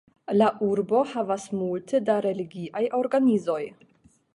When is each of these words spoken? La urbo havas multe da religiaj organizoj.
La 0.37 0.45
urbo 0.67 1.01
havas 1.11 1.45
multe 1.59 2.03
da 2.09 2.17
religiaj 2.29 2.87
organizoj. 3.05 3.65